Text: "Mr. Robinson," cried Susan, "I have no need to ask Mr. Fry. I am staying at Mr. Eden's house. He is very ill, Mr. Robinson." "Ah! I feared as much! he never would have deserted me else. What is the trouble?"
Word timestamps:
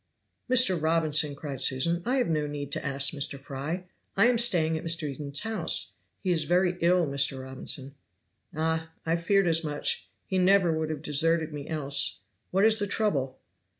"Mr. 0.49 0.81
Robinson," 0.81 1.35
cried 1.35 1.61
Susan, 1.61 2.01
"I 2.07 2.15
have 2.15 2.27
no 2.27 2.47
need 2.47 2.71
to 2.71 2.83
ask 2.83 3.13
Mr. 3.13 3.37
Fry. 3.37 3.83
I 4.17 4.25
am 4.25 4.39
staying 4.39 4.75
at 4.75 4.83
Mr. 4.83 5.07
Eden's 5.07 5.41
house. 5.41 5.93
He 6.23 6.31
is 6.31 6.45
very 6.45 6.75
ill, 6.81 7.05
Mr. 7.05 7.39
Robinson." 7.43 7.93
"Ah! 8.55 8.89
I 9.05 9.15
feared 9.15 9.45
as 9.45 9.63
much! 9.63 10.07
he 10.25 10.39
never 10.39 10.75
would 10.75 10.89
have 10.89 11.03
deserted 11.03 11.53
me 11.53 11.67
else. 11.67 12.21
What 12.49 12.65
is 12.65 12.79
the 12.79 12.87
trouble?" 12.87 13.37